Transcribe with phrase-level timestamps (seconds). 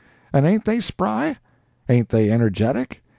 [0.33, 3.03] And ain't they spry?—ain't they energetic?